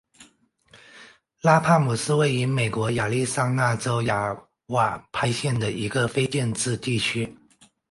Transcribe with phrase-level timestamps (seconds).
[1.41, 4.35] 拉帕姆是位于美国亚利桑那州亚
[4.69, 7.37] 瓦派县的一个非建制地区。